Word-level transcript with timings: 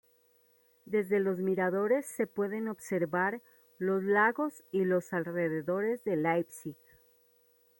Desde 0.85 1.19
los 1.19 1.37
miradores 1.37 2.07
se 2.07 2.25
pueden 2.25 2.67
observar 2.69 3.39
los 3.77 4.01
lagos 4.03 4.63
y 4.71 4.83
los 4.83 5.13
alrededores 5.13 6.03
de 6.05 6.15
Leipzig. 6.15 6.75